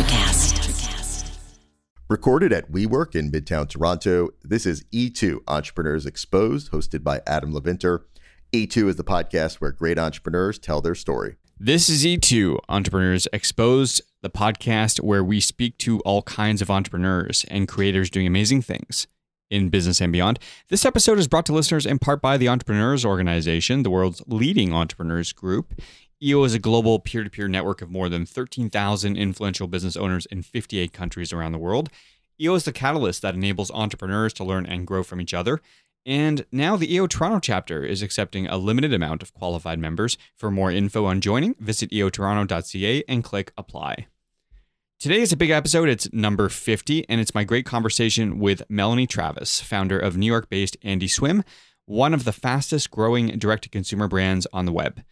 [0.00, 1.36] Electricast.
[2.08, 8.04] Recorded at WeWork in Midtown Toronto, this is E2 Entrepreneurs Exposed, hosted by Adam Levinter.
[8.50, 11.36] E2 is the podcast where great entrepreneurs tell their story.
[11.58, 17.44] This is E2 Entrepreneurs Exposed, the podcast where we speak to all kinds of entrepreneurs
[17.48, 19.06] and creators doing amazing things
[19.50, 20.38] in business and beyond.
[20.70, 24.72] This episode is brought to listeners in part by the Entrepreneurs Organization, the world's leading
[24.72, 25.74] entrepreneurs group.
[26.22, 30.26] EO is a global peer to peer network of more than 13,000 influential business owners
[30.26, 31.88] in 58 countries around the world.
[32.38, 35.60] EO is the catalyst that enables entrepreneurs to learn and grow from each other.
[36.04, 40.18] And now the EO Toronto chapter is accepting a limited amount of qualified members.
[40.36, 44.06] For more info on joining, visit eotoronto.ca and click apply.
[44.98, 45.88] Today is a big episode.
[45.88, 50.50] It's number 50, and it's my great conversation with Melanie Travis, founder of New York
[50.50, 51.44] based Andie Swim,
[51.86, 55.02] one of the fastest growing direct to consumer brands on the web.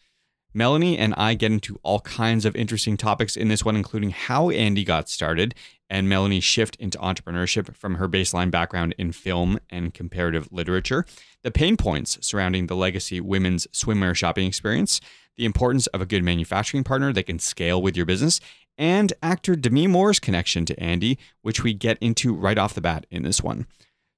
[0.58, 4.50] Melanie and I get into all kinds of interesting topics in this one, including how
[4.50, 5.54] Andie got started
[5.88, 11.06] and Melanie's shift into entrepreneurship from her baseline background in film and comparative literature,
[11.42, 15.00] the pain points surrounding the legacy women's swimwear shopping experience,
[15.36, 18.40] the importance of a good manufacturing partner that can scale with your business,
[18.76, 23.06] and actor Demi Moore's connection to Andie, which we get into right off the bat
[23.10, 23.66] in this one.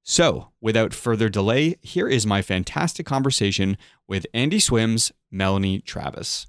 [0.02, 3.76] So, without further delay, here is my fantastic conversation
[4.08, 6.46] with Andie Swim's Melanie Travis.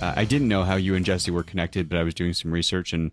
[0.00, 2.52] Uh, I didn't know how you and Jesse were connected, but I was doing some
[2.52, 3.10] research and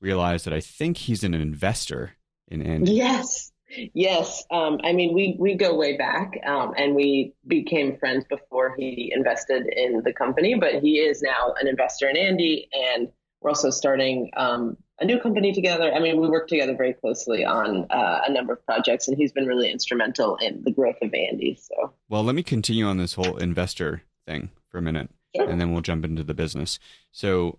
[0.00, 2.12] realized that I think he's an investor
[2.48, 2.92] in Andie.
[2.92, 3.49] Yes.
[3.94, 4.44] Yes.
[4.50, 9.12] Um, I mean, we, we go way back um, and we became friends before he
[9.14, 12.68] invested in the company, but he is now an investor in Andie.
[12.72, 13.08] And
[13.40, 15.92] we're also starting um, a new company together.
[15.92, 19.32] I mean, we work together very closely on uh, a number of projects, and he's
[19.32, 21.58] been really instrumental in the growth of Andie.
[21.58, 25.48] So, well, let me continue on this whole investor thing for a minute, sure.
[25.48, 26.78] and then we'll jump into the business.
[27.12, 27.58] So,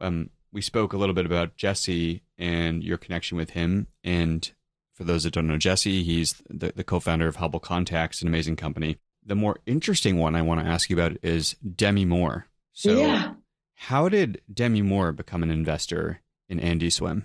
[0.00, 3.86] um, we spoke a little bit about Jesse and your connection with him.
[4.04, 4.50] And
[5.02, 8.28] for those that don't know Jesse, he's the, the co founder of Hubble Contacts, an
[8.28, 8.98] amazing company.
[9.24, 12.46] The more interesting one I want to ask you about is Demi Moore.
[12.72, 13.34] So, yeah.
[13.74, 17.24] how did Demi Moore become an investor in Andie Swim?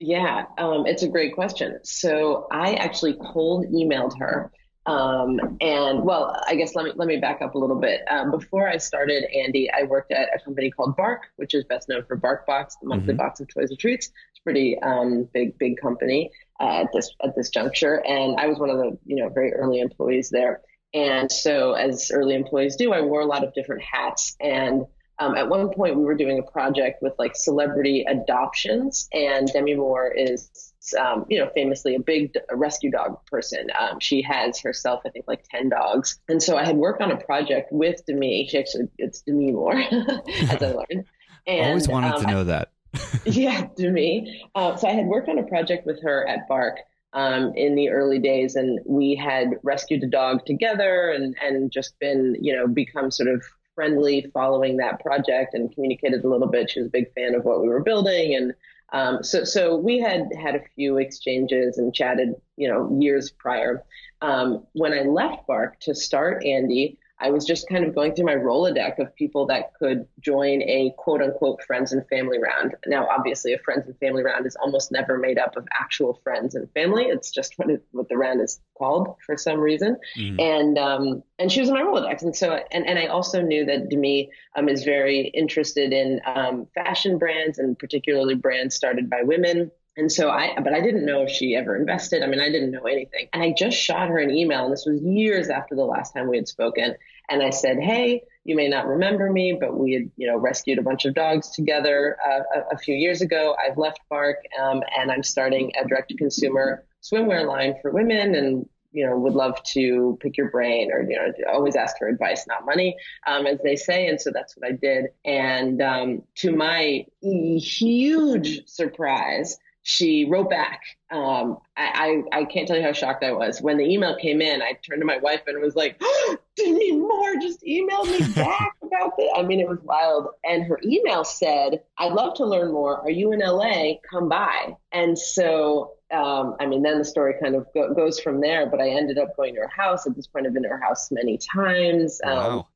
[0.00, 1.78] Yeah, um, it's a great question.
[1.82, 4.52] So, I actually cold emailed her
[4.86, 8.00] um, and well, I guess let me let me back up a little bit.
[8.10, 11.88] Um, before I started Andie, I worked at a company called Bark, which is best
[11.88, 13.18] known for BarkBox, the monthly mm-hmm.
[13.18, 14.06] box of toys and treats.
[14.06, 16.30] It's a pretty um, big big company
[16.60, 19.52] uh, at this at this juncture, and I was one of the you know very
[19.54, 20.60] early employees there.
[20.92, 24.84] And so, as early employees do, I wore a lot of different hats and
[25.18, 29.74] um, at one point, we were doing a project with like celebrity adoptions, and Demi
[29.74, 33.68] Moore is, um, you know, famously a big rescue dog person.
[33.78, 37.10] Um, she has herself, I think, like ten dogs, and so I had worked on
[37.10, 38.46] a project with Demi.
[38.48, 41.06] She actually, it's Demi Moore, as I learned.
[41.46, 42.72] And, Always wanted to um, know that.
[43.26, 44.48] yeah, Demi.
[44.54, 46.78] Uh, so I had worked on a project with her at Bark.
[47.12, 51.98] Um, in the early days, and we had rescued a dog together, and and just
[51.98, 53.44] been, you know, become sort of
[53.74, 56.70] friendly following that project and communicated a little bit.
[56.70, 58.54] She was a big fan of what we were building, and
[58.92, 63.82] um, so so we had had a few exchanges and chatted, you know, years prior.
[64.20, 68.26] Um, when I left Bark to start Andie, I was just kind of going through
[68.26, 72.74] my Rolodex of people that could join a quote unquote friends and family round.
[72.86, 76.54] Now, obviously, a friends and family round is almost never made up of actual friends
[76.54, 77.04] and family.
[77.04, 79.96] It's just what, it, what the round is called for some reason.
[80.18, 80.38] Mm.
[80.38, 83.64] And um, and she was in my Rolodex, and so and and I also knew
[83.64, 89.22] that Demi um, is very interested in um, fashion brands and particularly brands started by
[89.22, 89.70] women.
[89.96, 92.22] And so I, but I didn't know if she ever invested.
[92.22, 93.28] I mean, I didn't know anything.
[93.32, 96.28] And I just shot her an email, and this was years after the last time
[96.28, 96.96] we had spoken.
[97.28, 100.78] And I said, Hey, you may not remember me, but we had, you know, rescued
[100.78, 103.56] a bunch of dogs together uh, a, a, few years ago.
[103.58, 108.34] I've left Bark, um, and I'm starting a direct to consumer swimwear line for women
[108.34, 112.06] and you know, would love to pick your brain or, you know, always ask for
[112.06, 114.06] advice, not money, um, as they say.
[114.06, 115.06] And so that's what I did.
[115.24, 120.80] And um, to my huge surprise, she wrote back.
[121.10, 124.40] Um, I, I, I can't tell you how shocked I was when the email came
[124.40, 124.62] in.
[124.62, 128.72] I turned to my wife and was like, oh, Demi Moore just emailed me back
[128.82, 129.30] about this.
[129.36, 130.28] I mean, it was wild.
[130.42, 133.00] And her email said, "I'd love to learn more.
[133.00, 133.94] Are you in LA?
[134.10, 138.40] Come by." And so um, I mean, then the story kind of go, goes from
[138.40, 138.66] there.
[138.66, 140.06] But I ended up going to her house.
[140.06, 142.20] At this point, I've been to her house many times.
[142.24, 142.68] Um, wow.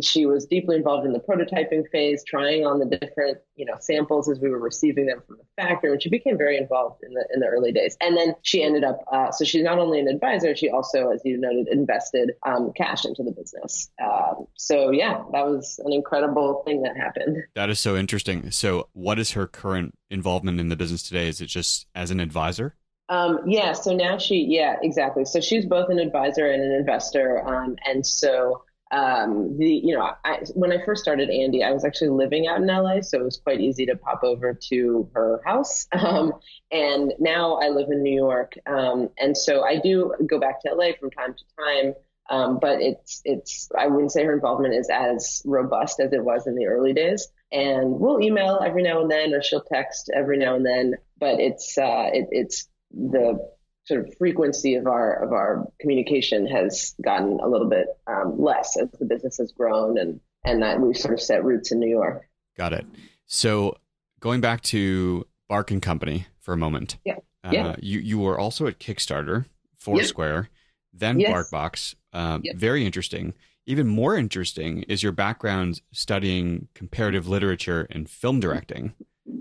[0.00, 4.28] She was deeply involved in the prototyping phase, trying on the different, you know, samples
[4.28, 5.92] as we were receiving them from the factory.
[5.92, 7.96] And she became very involved in the in the early days.
[8.00, 11.20] And then she ended up, uh, so she's not only an advisor, she also, as
[11.24, 13.90] you noted, invested um, cash into the business.
[14.02, 17.38] Um, so yeah, that was an incredible thing that happened.
[17.54, 18.50] That is so interesting.
[18.50, 21.28] So, what is her current involvement in the business today?
[21.28, 22.76] Is it just as an advisor?
[23.10, 25.24] Um, yeah, so now she, yeah, exactly.
[25.24, 27.44] So she's both an advisor and an investor.
[27.44, 31.84] Um, and so um, the you know I, when I first started Andie, I was
[31.84, 35.40] actually living out in LA, so it was quite easy to pop over to her
[35.44, 35.86] house.
[36.00, 36.32] Um,
[36.72, 40.74] and now I live in New York, um, and so I do go back to
[40.74, 41.94] LA from time to time.
[42.30, 46.46] Um, but it's it's I wouldn't say her involvement is as robust as it was
[46.46, 47.28] in the early days.
[47.52, 50.94] And we'll email every now and then, or she'll text every now and then.
[51.18, 53.38] But it's uh, it, it's the
[53.86, 58.76] sort of frequency of our of our communication has gotten a little bit um, less
[58.76, 61.88] as the business has grown and and that we've sort of set roots in New
[61.88, 62.22] York.
[62.56, 62.86] Got it.
[63.26, 63.76] So
[64.20, 66.96] going back to Bark and Company for a moment.
[67.04, 67.16] Yeah.
[67.44, 67.76] Uh, yeah.
[67.80, 69.46] You you were also at Kickstarter,
[69.76, 70.50] Foursquare, yep.
[70.92, 71.32] then yes.
[71.32, 71.94] BarkBox.
[72.12, 72.56] Uh, yep.
[72.56, 73.34] Very interesting.
[73.66, 78.94] Even more interesting is your background studying comparative literature and film directing.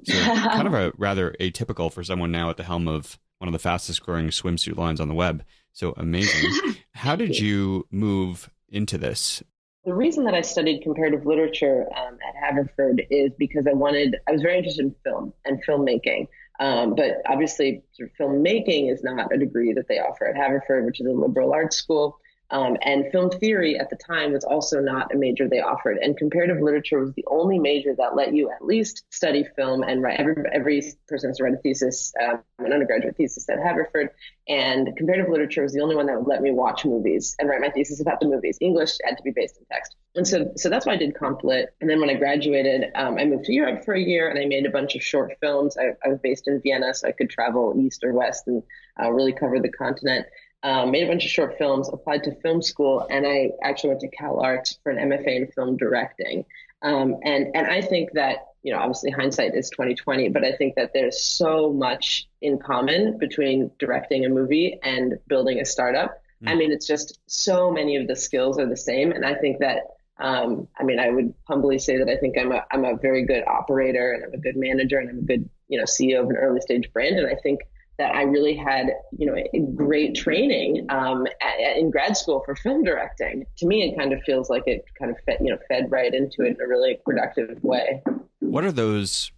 [0.04, 3.54] So kind of a rather atypical for someone now at the helm of one of
[3.54, 5.44] the fastest growing swimsuit lines on the web.
[5.74, 6.52] So amazing.
[6.94, 9.42] How did you move into this?
[9.86, 14.34] The reason that I studied comparative literature um, at Haverford is because I wanted, I
[14.34, 16.28] was very interested in film and filmmaking.
[16.60, 20.86] Um, but obviously, sort of filmmaking is not a degree that they offer at Haverford,
[20.86, 22.20] which is a liberal arts school.
[22.52, 25.98] Um, and film theory at the time was also not a major they offered.
[26.02, 30.02] And comparative literature was the only major that let you at least study film and
[30.02, 30.20] write.
[30.20, 34.10] Every, every person has to write a thesis, um, an undergraduate thesis at Haverford.
[34.48, 37.62] And comparative literature was the only one that would let me watch movies and write
[37.62, 38.58] my thesis about the movies.
[38.62, 39.96] English had to be based in text.
[40.16, 41.76] And so, so that's why I did comp lit.
[41.82, 44.46] And then when I graduated, um, I moved to Europe for a year and I
[44.46, 45.78] made a bunch of short films.
[45.78, 48.64] I, I was based in Vienna, so I could travel east or west and
[49.00, 50.26] uh, really cover the continent
[50.64, 54.02] um, made a bunch of short films, applied to film school, and I actually went
[54.02, 56.46] to Cal Arts for an MFA in film directing.
[56.82, 60.76] Um, and and I think that you know obviously hindsight is 2020, but I think
[60.76, 66.22] that there's so much in common between directing a movie and building a startup.
[66.44, 66.50] Mm.
[66.50, 69.60] I mean, it's just so many of the skills are the same, and I think
[69.60, 69.84] that.
[70.22, 73.24] Um, I mean, I would humbly say that I think I'm a I'm a very
[73.24, 76.30] good operator and I'm a good manager and I'm a good you know CEO of
[76.30, 77.62] an early stage brand, and I think
[78.00, 78.88] that I really had,
[79.18, 79.36] you know,
[79.76, 83.46] great training um, at, in grad school for film directing.
[83.58, 86.14] To me, it kind of feels like it kind of fed, you know, fed right
[86.14, 88.02] into it in a really productive way.
[88.40, 89.32] What are those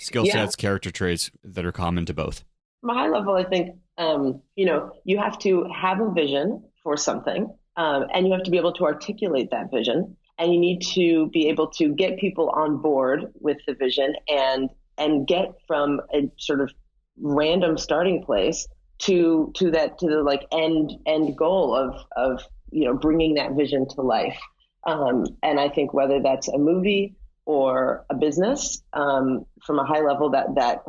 [0.00, 0.60] skill sets, yeah.
[0.60, 2.44] character traits that are common to both?
[2.80, 6.64] From a high level, I think, um, you know, you have to have a vision
[6.82, 10.58] for something, um, and you have to be able to articulate that vision, and you
[10.58, 14.68] need to be able to get people on board with the vision and
[14.98, 16.70] and get from a sort of
[17.18, 18.66] random starting place
[18.98, 23.52] to to that to the like end end goal of of you know bringing that
[23.52, 24.38] vision to life.
[24.86, 27.14] Um, and i think whether that's a movie
[27.44, 30.84] or a business um, from a high level that that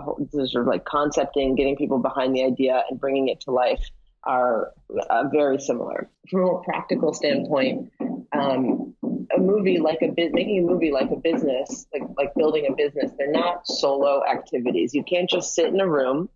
[0.45, 3.83] sort of like concepting getting people behind the idea and bringing it to life
[4.23, 4.71] are
[5.09, 6.07] uh, very similar.
[6.29, 7.91] From a practical standpoint
[8.31, 8.90] um,
[9.35, 13.11] a movie like a making a movie like a business like like building a business
[13.17, 14.93] they're not solo activities.
[14.93, 16.29] You can't just sit in a room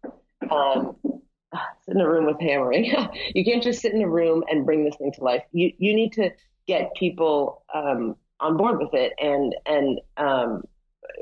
[0.51, 2.93] um, sit in a room with hammering.
[3.33, 5.43] You can't just sit in a room and bring this thing to life.
[5.51, 6.31] You you need to
[6.67, 10.63] get people um, on board with it and and um,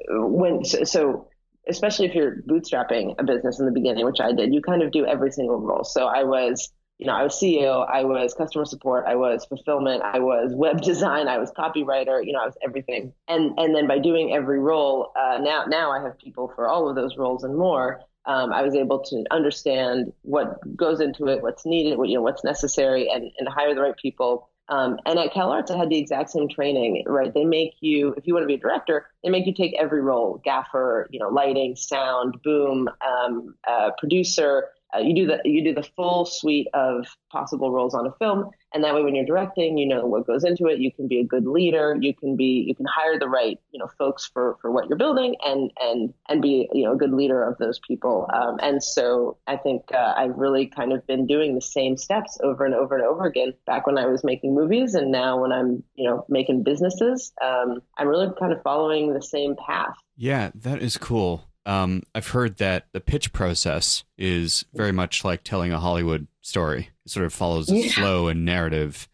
[0.10, 1.28] when so, so
[1.68, 4.92] especially if you're bootstrapping a business in the beginning which i did you kind of
[4.92, 5.84] do every single role.
[5.84, 10.04] So i was you know, I was CEO, I was customer support, I was fulfillment,
[10.04, 13.14] I was web design, I was copywriter, you know, I was everything.
[13.28, 16.90] And and then by doing every role, uh, now now I have people for all
[16.90, 18.02] of those roles and more.
[18.26, 22.22] Um, I was able to understand what goes into it, what's needed, what you know,
[22.22, 24.50] what's necessary, and and hire the right people.
[24.70, 27.34] Um, and at CalArts, I had the exact same training, right?
[27.34, 30.02] They make you, if you want to be a director, they make you take every
[30.02, 35.64] role: gaffer, you know, lighting, sound, boom, um, uh, producer, uh, you do the you
[35.64, 39.26] do the full suite of possible roles on a film and that way when you're
[39.26, 40.80] directing you know what goes into it.
[40.80, 41.98] You can be a good leader.
[42.00, 44.98] You can be you can hire the right you know folks for for what you're
[44.98, 48.30] building and and and be you know a good leader of those people.
[48.34, 52.38] Um, and so i think uh, i've really kind of been doing the same steps
[52.44, 53.54] over and over and over again.
[53.66, 57.80] Back when i was making movies and now when i'm you know making businesses um,
[57.98, 59.96] i'm really kind of following the same path.
[60.16, 65.44] Yeah that is cool um, I've heard that the pitch process is very much like
[65.44, 66.90] telling a Hollywood story.
[67.06, 67.92] It sort of follows a yeah.
[67.92, 69.08] flow and narrative.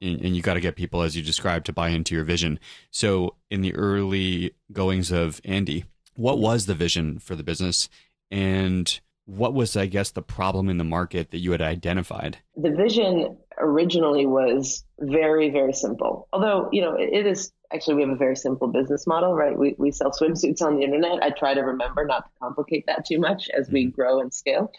[0.00, 2.58] and, and you got to get people, as you described, to buy into your vision.
[2.90, 5.84] So, in the early goings of Andie,
[6.14, 7.88] what was the vision for the business,
[8.30, 12.38] and what was, I guess, the problem in the market that you had identified?
[12.56, 16.28] The vision originally was very, very simple.
[16.32, 19.58] Although, you know, it, is actually we have a very simple business model, right?
[19.58, 21.22] We, we sell swimsuits on the internet.
[21.22, 23.94] I try to remember not to complicate that too much as we mm-hmm.
[23.94, 24.72] grow and scale.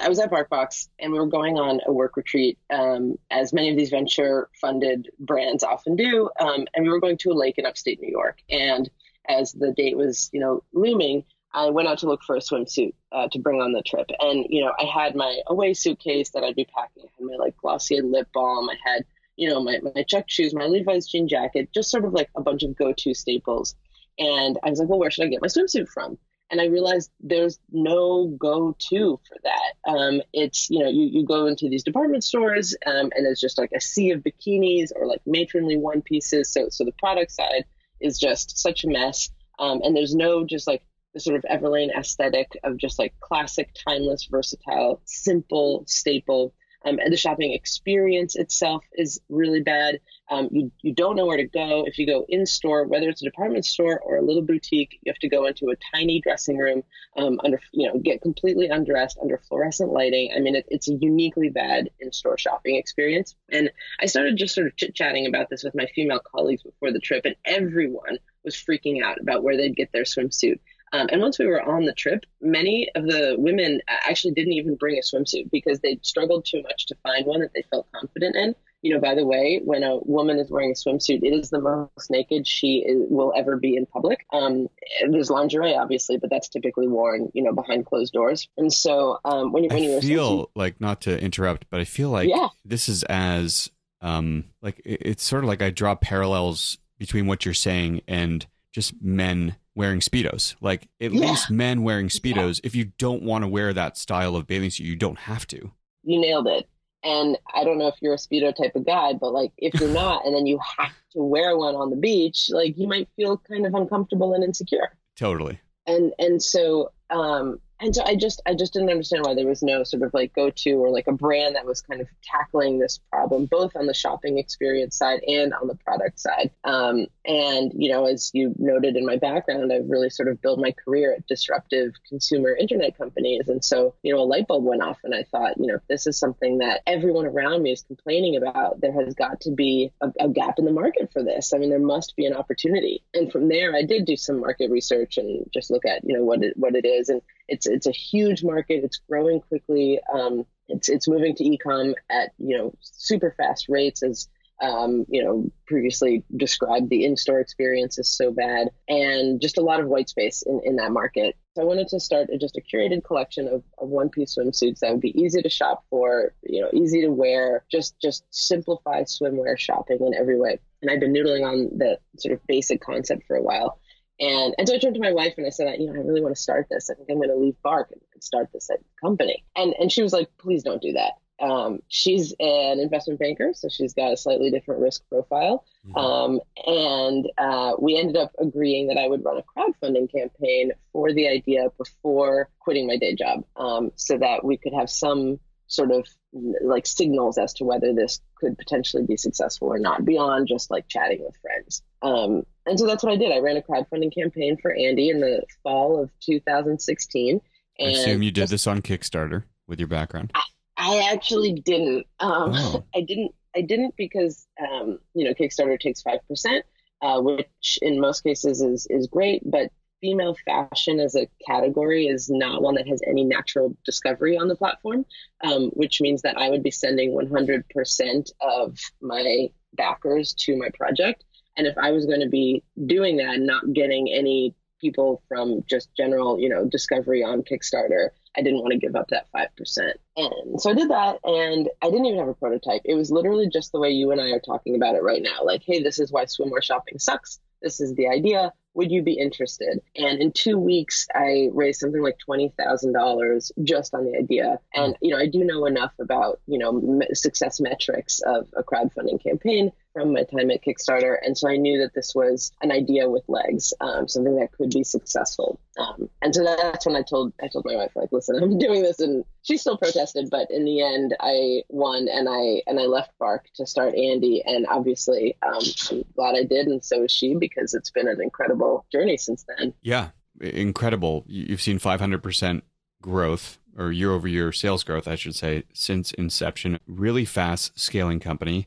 [0.00, 3.70] I was at BarkBox and we were going on a work retreat, um, as many
[3.70, 6.28] of these venture funded brands often do.
[6.38, 8.38] Um, and we were going to a lake in upstate New York.
[8.50, 8.88] And
[9.28, 12.94] as the date was, you know, looming, I went out to look for a swimsuit
[13.10, 14.10] uh, to bring on the trip.
[14.20, 17.04] And, you know, I had my away suitcase that I'd be packing.
[17.04, 18.68] I had my like Glossier lip balm.
[18.68, 19.04] I had,
[19.36, 22.42] you know, my, my check shoes, my Levi's jean jacket, just sort of like a
[22.42, 23.74] bunch of go to staples.
[24.18, 26.18] And I was like, well, where should I get my swimsuit from?
[26.50, 29.90] and I realized there's no go-to for that.
[29.90, 33.58] Um, it's you know you, you go into these department stores um, and there's just
[33.58, 36.50] like a sea of bikinis or like matronly one pieces.
[36.50, 37.64] So so the product side
[38.00, 40.82] is just such a mess, um, and there's no just like
[41.18, 47.16] sort of Everlane aesthetic of just like classic, timeless, versatile, simple staple um, and the
[47.16, 50.00] shopping experience itself is really bad.
[50.30, 51.84] Um, you, you don't know where to go.
[51.86, 55.10] If you go in store, whether it's a department store or a little boutique, you
[55.10, 56.82] have to go into a tiny dressing room
[57.16, 60.32] um, under, you know, get completely undressed under fluorescent lighting.
[60.34, 63.34] I mean, it, it's a uniquely bad in store shopping experience.
[63.50, 63.70] And
[64.00, 67.00] I started just sort of chit chatting about this with my female colleagues before the
[67.00, 70.60] trip, and everyone was freaking out about where they'd get their swimsuit.
[70.92, 74.76] Um, and once we were on the trip, many of the women actually didn't even
[74.76, 78.36] bring a swimsuit because they struggled too much to find one that they felt confident
[78.36, 78.54] in.
[78.82, 81.60] You know, by the way, when a woman is wearing a swimsuit, it is the
[81.60, 84.24] most naked she is, will ever be in public.
[84.32, 84.68] Um,
[85.10, 88.48] there's lingerie, obviously, but that's typically worn, you know, behind closed doors.
[88.56, 92.10] And so um, when you when you feel like not to interrupt, but I feel
[92.10, 92.48] like yeah.
[92.64, 93.68] this is as
[94.00, 98.46] um, like it's sort of like I draw parallels between what you're saying and
[98.78, 100.54] just men wearing speedos.
[100.60, 101.20] Like at yeah.
[101.20, 102.60] least men wearing speedos.
[102.62, 102.66] Yeah.
[102.68, 105.72] If you don't want to wear that style of bathing suit, you don't have to.
[106.04, 106.68] You nailed it.
[107.02, 109.88] And I don't know if you're a speedo type of guy, but like if you're
[110.04, 113.36] not, and then you have to wear one on the beach, like you might feel
[113.36, 114.92] kind of uncomfortable and insecure.
[115.16, 115.58] Totally.
[115.88, 119.62] And and so um, and so I just I just didn't understand why there was
[119.62, 122.78] no sort of like go to or like a brand that was kind of tackling
[122.78, 126.50] this problem both on the shopping experience side and on the product side.
[126.64, 130.58] Um, and you know, as you noted in my background, I've really sort of built
[130.58, 134.82] my career at disruptive consumer internet companies, and so you know, a light bulb went
[134.82, 138.36] off, and I thought, you know, this is something that everyone around me is complaining
[138.36, 141.52] about, there has got to be a, a gap in the market for this.
[141.52, 143.02] I mean, there must be an opportunity.
[143.14, 146.24] And from there, I did do some market research and just look at you know
[146.24, 148.84] what it what it is and it's it's a huge market.
[148.84, 150.00] It's growing quickly.
[150.12, 154.28] Um, it's it's moving to ecom at you know super fast rates as
[154.60, 156.90] um, you know previously described.
[156.90, 160.76] The in-store experience is so bad, and just a lot of white space in, in
[160.76, 161.36] that market.
[161.54, 165.00] So I wanted to start just a curated collection of, of one-piece swimsuits that would
[165.00, 167.64] be easy to shop for, you know, easy to wear.
[167.70, 170.60] Just just simplify swimwear shopping in every way.
[170.82, 173.80] And I've been noodling on the sort of basic concept for a while.
[174.20, 176.20] And, and so I turned to my wife and I said, you know, I really
[176.20, 176.90] want to start this.
[176.90, 178.68] I think I'm going to leave Bark and, start this
[179.00, 179.44] company.
[179.54, 181.12] And, and she was like, please don't do that.
[181.40, 185.64] Um, she's an investment banker, so she's got a slightly different risk profile.
[185.86, 185.96] Mm-hmm.
[185.96, 191.12] Um, and uh, we ended up agreeing that I would run a crowdfunding campaign for
[191.12, 195.92] the idea before quitting my day job um, so that we could have some sort
[195.92, 200.70] of like signals as to whether this could potentially be successful or not beyond just
[200.70, 201.82] like chatting with friends.
[202.02, 203.32] Um, and so that's what I did.
[203.32, 207.40] I ran a crowdfunding campaign for Andie in the fall of 2016.
[207.78, 210.32] And I assume you did just, this on Kickstarter with your background.
[210.34, 210.42] I,
[210.76, 212.06] I actually didn't.
[212.18, 212.84] Um, oh.
[212.94, 213.34] I didn't.
[213.56, 216.64] I didn't because um, you know Kickstarter takes five percent,
[217.02, 219.70] uh, which in most cases is is great, but
[220.00, 224.56] female fashion as a category is not one that has any natural discovery on the
[224.56, 225.04] platform,
[225.42, 231.24] um, which means that I would be sending 100% of my backers to my project.
[231.56, 235.64] And if I was going to be doing that and not getting any people from
[235.68, 239.92] just general, you know, discovery on Kickstarter, I didn't want to give up that 5%.
[240.16, 242.82] And so I did that and I didn't even have a prototype.
[242.84, 245.44] It was literally just the way you and I are talking about it right now.
[245.44, 247.40] Like, hey, this is why swimwear shopping sucks.
[247.60, 248.52] This is the idea.
[248.74, 249.80] Would you be interested?
[249.96, 254.60] And in two weeks, I raised something like $20,000 just on the idea.
[254.74, 259.22] And, you know, I do know enough about, you know, success metrics of a crowdfunding
[259.22, 261.16] campaign from my time at Kickstarter.
[261.22, 264.70] And so I knew that this was an idea with legs, um, something that could
[264.70, 265.58] be successful.
[265.78, 268.82] Um, and so that's when I told I told my wife, like, listen, I'm doing
[268.82, 272.84] this, and she still protested, but in the end, I won, and I and I
[272.84, 277.12] left Bark to start Andie, and obviously, um, I'm glad I did, and so is
[277.12, 278.57] she because it's been an incredible
[278.92, 279.74] journey since then.
[279.82, 280.08] Yeah,
[280.40, 281.24] incredible.
[281.26, 282.64] You've seen 500 percent
[283.02, 286.78] growth or year over year sales growth, I should say, since inception.
[286.86, 288.66] Really fast scaling company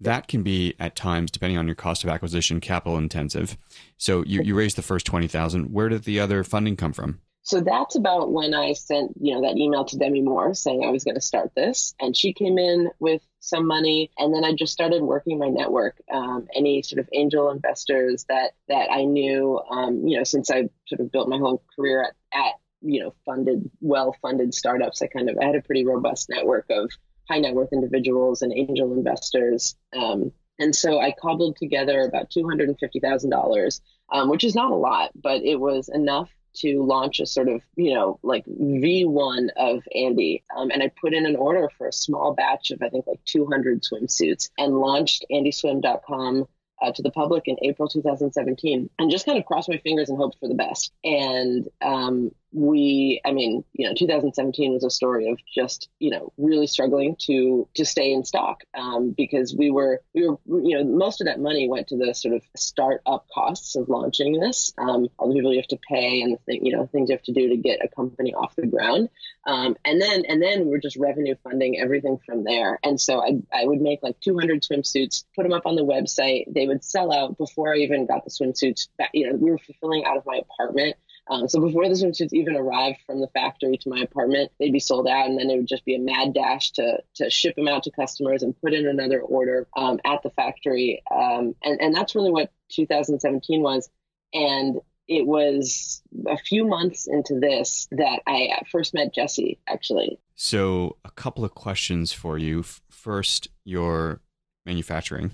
[0.00, 3.56] that can be at times, depending on your cost of acquisition, capital intensive.
[3.96, 5.72] So you, you raised the first 20,000.
[5.72, 7.20] Where did the other funding come from?
[7.44, 10.90] So that's about when I sent, you know, that email to Demi Moore saying I
[10.90, 14.54] was going to start this, and she came in with some money, and then I
[14.54, 16.00] just started working my network.
[16.10, 20.70] Um, any sort of angel investors that that I knew, um, you know, since I
[20.86, 25.08] sort of built my whole career at, at you know funded, well funded startups, I
[25.08, 26.90] kind of I had a pretty robust network of
[27.28, 29.76] high net worth individuals and angel investors.
[29.94, 33.80] Um, and so I cobbled together about $250,000,
[34.12, 37.62] um, which is not a lot, but it was enough to launch a sort of,
[37.76, 40.42] you know, like V1 of Andie.
[40.56, 43.24] Um, and I put in an order for a small batch of, I think, like
[43.24, 46.46] 200 swimsuits and launched andieswim.com
[46.82, 50.18] uh, to the public in April 2017 and just kind of crossed my fingers and
[50.18, 50.92] hoped for the best.
[51.02, 56.32] And um, we i mean you know 2017 was a story of just you know
[56.38, 60.84] really struggling to to stay in stock um, because we were we were you know
[60.84, 64.72] most of that money went to the sort of startup costs of launching this.
[64.78, 67.16] Um, all the people you have to pay and the thing, you know things you
[67.16, 69.08] have to do to get a company off the ground.
[69.46, 72.78] Um, and then and then we're just revenue funding everything from there.
[72.82, 76.52] And so I, I would make like 200 swimsuits put them up on the website.
[76.52, 79.58] They would sell out before i even got the swimsuits back you know we were
[79.58, 80.96] fulfilling out of my apartment
[81.28, 84.80] um, so before the swimsuits even arrived from the factory to my apartment, they'd be
[84.80, 87.68] sold out, and then it would just be a mad dash to to ship them
[87.68, 91.02] out to customers and put in another order um, at the factory.
[91.10, 93.88] Um, and and that's really what 2017 was.
[94.34, 100.18] And it was a few months into this that I first met Jesse, actually.
[100.34, 102.62] So a couple of questions for you.
[102.62, 104.20] First, your
[104.66, 105.32] manufacturing.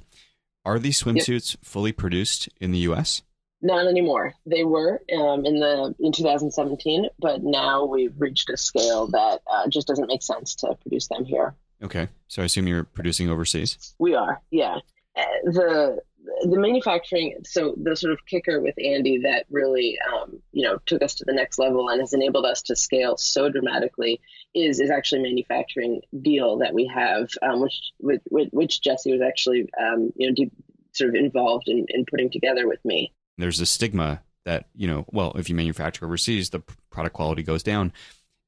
[0.64, 1.64] Are these swimsuits yep.
[1.64, 3.22] fully produced in the U.S.?
[3.62, 4.34] Not anymore.
[4.46, 9.68] They were um, in the in 2017, but now we've reached a scale that uh,
[9.68, 11.54] just doesn't make sense to produce them here.
[11.82, 13.94] Okay, so I assume you're producing overseas.
[13.98, 14.78] We are, yeah.
[15.16, 16.02] Uh, the
[16.42, 17.36] the manufacturing.
[17.44, 21.24] So the sort of kicker with Andie that really, um, you know, took us to
[21.26, 24.20] the next level and has enabled us to scale so dramatically
[24.54, 29.68] is is actually manufacturing deal that we have, um, which with, which Jesse was actually,
[29.78, 30.52] um, you know, deep,
[30.92, 35.04] sort of involved in, in putting together with me there's a stigma that you know
[35.12, 37.92] well if you manufacture overseas the product quality goes down.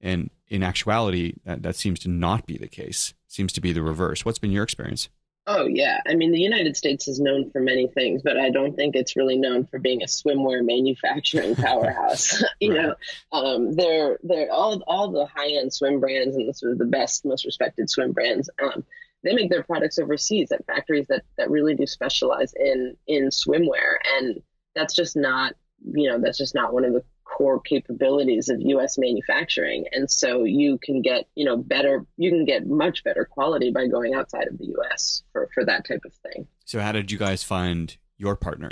[0.05, 3.15] And in actuality that, that seems to not be the case.
[3.27, 4.25] It seems to be the reverse.
[4.25, 5.09] What's been your experience?
[5.47, 6.01] Oh yeah.
[6.07, 9.17] I mean the united states is known for many things but i don't think it's
[9.17, 12.43] really known for being a swimwear manufacturing powerhouse.
[12.61, 12.87] You right.
[12.87, 12.95] know
[13.33, 17.25] um, they're they're all all the high-end swim brands and the sort of the best
[17.25, 18.85] most respected swim brands um,
[19.23, 23.97] they make their products overseas at factories that that really do specialize in in swimwear.
[24.17, 24.43] And
[24.75, 25.55] that's just not
[25.85, 29.87] you know that's just not one of the core capabilities of US manufacturing.
[29.93, 33.87] And so you can get you know better you can get much better quality by
[33.87, 36.47] going outside of the US for for that type of thing.
[36.65, 38.71] So how did you guys find your partner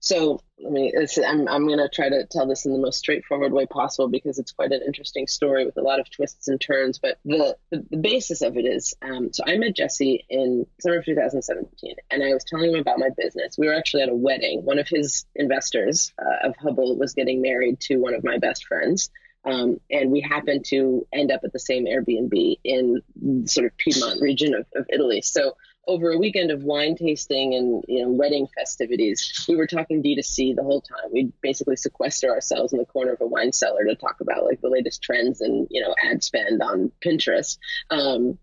[0.00, 0.92] so I mean,
[1.26, 4.38] I'm, I'm going to try to tell this in the most straightforward way possible because
[4.38, 6.98] it's quite an interesting story with a lot of twists and turns.
[6.98, 10.98] But the, the, the basis of it is um, so I met Jesse in summer
[10.98, 13.56] of 2017, and I was telling him about my business.
[13.58, 14.64] We were actually at a wedding.
[14.64, 18.66] One of his investors uh, of Hubble was getting married to one of my best
[18.66, 19.10] friends.
[19.44, 23.02] Um, and we happened to end up at the same Airbnb in
[23.46, 25.22] sort of Piedmont region of, of Italy.
[25.22, 30.02] So over a weekend of wine tasting and you know wedding festivities, we were talking
[30.02, 31.10] D2C the whole time.
[31.12, 34.60] We'd basically sequester ourselves in the corner of a wine cellar to talk about like
[34.60, 37.58] the latest trends and you know ad spend on Pinterest.
[37.90, 38.38] Um,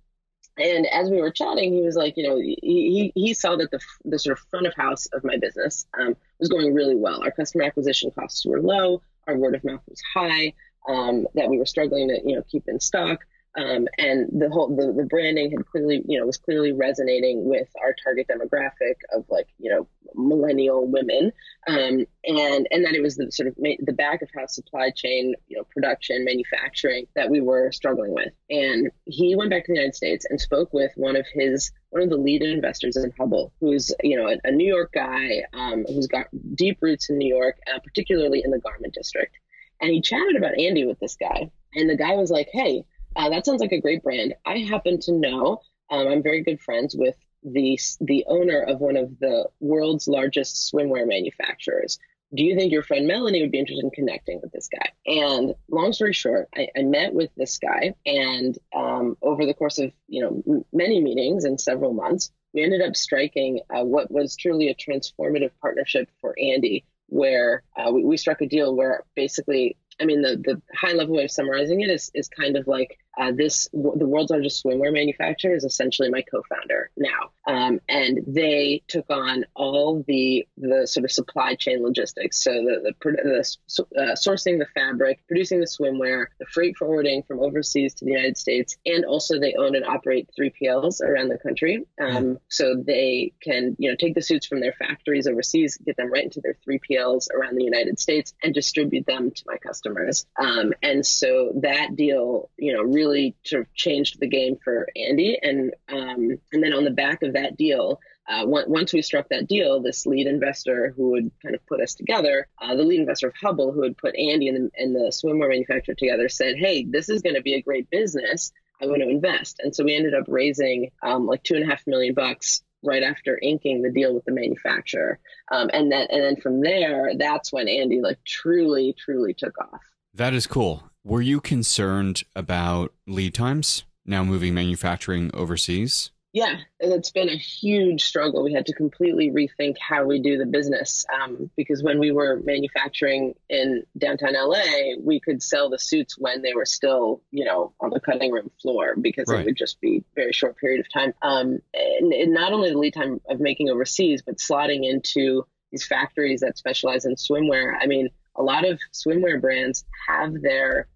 [0.60, 3.80] and as we were chatting, he was like, you know, he, he saw that the,
[4.06, 7.22] the sort of front of house of my business um, was going really well.
[7.24, 10.54] Our customer acquisition costs were low, our word of mouth was high,
[10.90, 13.20] um, that we were struggling to, you know, keep in stock.
[13.58, 17.68] Um, and the whole the, the branding had clearly you know was clearly resonating with
[17.82, 21.32] our target demographic of like you know millennial women.
[21.68, 24.92] Um, and and that it was the sort of ma- the back of house supply
[24.92, 28.32] chain you know production manufacturing that we were struggling with.
[28.50, 32.04] And he went back to the united states and spoke with one of his one
[32.04, 35.84] of the lead investors in hubble who's you know a, a new york guy um,
[35.88, 39.36] who's got deep roots in new york uh, particularly in the garment district.
[39.82, 41.52] And he chatted about andie with this guy.
[41.74, 42.84] And the guy was like hey
[43.18, 44.36] uh, that sounds like a great brand.
[44.46, 48.98] I happen to know um, I'm very good friends with the the owner of one
[48.98, 51.98] of the world's largest swimwear manufacturers.
[52.36, 54.90] Do you think your friend Melanie would be interested in connecting with this guy?
[55.06, 59.80] And long story short, I, I met with this guy, and um, over the course
[59.80, 64.12] of you know m- many meetings and several months, we ended up striking uh, what
[64.12, 69.04] was truly a transformative partnership for Andie, where uh, we, we struck a deal where
[69.16, 72.68] basically I mean, the, the high level way of summarizing it is, is kind of
[72.68, 77.32] like uh, this the world's largest swimwear manufacturer is essentially my co-founder now.
[77.48, 82.44] Um, and they took on all the the sort of supply chain logistics.
[82.44, 87.40] So the, the, the uh, sourcing the fabric producing the swimwear the freight forwarding from
[87.40, 91.86] overseas to the united states and also they own and operate 3pls around the country.
[92.00, 92.34] Um, mm-hmm.
[92.50, 96.24] so they can you know take the suits from their factories overseas get them right
[96.24, 100.26] into their 3pls around the united states and distribute them to my customers.
[100.40, 104.88] Um, and so that deal you know really really sort of changed the game for
[104.96, 105.38] Andie.
[105.42, 109.48] And um, and then on the back of that deal, uh, once we struck that
[109.48, 113.28] deal, this lead investor who would kind of put us together, uh, the lead investor
[113.28, 116.86] of Hubble, who would put Andie and the, and the swimwear manufacturer together, said, "Hey,
[116.86, 118.52] this is going to be a great business.
[118.82, 121.68] I want to invest." And so we ended up raising um, like two and a
[121.68, 125.20] half million bucks right after inking the deal with the manufacturer,
[125.52, 129.82] um, and then and then from there, that's when Andie like truly, truly took off.
[130.14, 130.84] That is cool.
[131.08, 136.12] Were you concerned about lead times now moving manufacturing overseas?
[136.34, 138.44] Yeah, it's been a huge struggle.
[138.44, 142.42] We had to completely rethink how we do the business um, because when we were
[142.44, 147.72] manufacturing in downtown LA, we could sell the suits when they were still, you know,
[147.80, 149.40] on the cutting room floor because right.
[149.40, 151.14] it would just be a very short period of time.
[151.22, 155.88] Um, and, and not only the lead time of making overseas, but slotting into these
[155.88, 157.78] factories that specialize in swimwear.
[157.82, 160.88] I mean, a lot of swimwear brands have their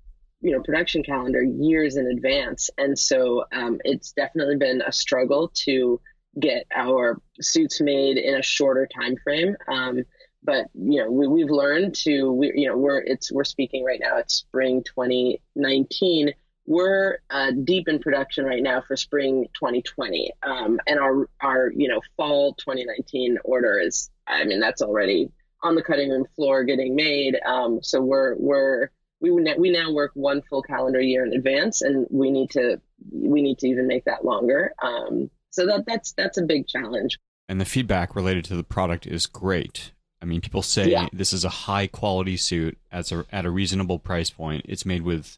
[0.42, 2.70] you know production calendar years in advance.
[2.78, 6.02] And so um, it's definitely been a struggle to
[6.40, 10.02] get our suits made in a shorter time frame um,
[10.44, 14.00] but you know we, we've learned to we, you know we're it's we're speaking right
[14.02, 16.32] now it's spring 2019
[16.68, 21.90] we're uh, deep in production right now for spring 2020 um, and our our you
[21.90, 25.30] know fall 2019 order is i mean that's already
[25.64, 27.38] on the cutting room floor getting made.
[27.46, 28.90] Um, so we're we're
[29.22, 32.82] we we now work one full calendar year in advance, and we need to
[33.12, 34.74] we need to even make that longer.
[34.82, 37.20] Um, so that that's that's a big challenge.
[37.48, 39.92] And the feedback related to the product is great.
[40.22, 41.08] I mean, people say yeah.
[41.12, 44.66] this is a high quality suit at a at a reasonable price point.
[44.68, 45.38] It's made with